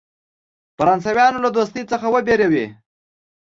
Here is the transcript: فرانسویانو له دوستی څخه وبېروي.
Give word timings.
فرانسویانو 0.77 1.43
له 1.45 1.49
دوستی 1.57 1.83
څخه 1.91 2.07
وبېروي. 2.09 2.65